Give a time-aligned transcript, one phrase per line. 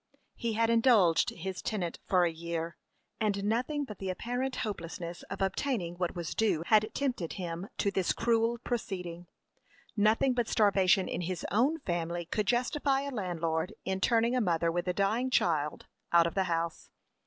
[0.33, 2.75] He had indulged his tenant for a year,
[3.19, 7.91] and nothing but the apparent hopelessness of obtaining what was due had tempted him to
[7.91, 9.27] this cruel proceeding.
[9.95, 14.71] Nothing but starvation in his own family could justify a landlord in turning a mother
[14.71, 16.89] with a dying child out of the house.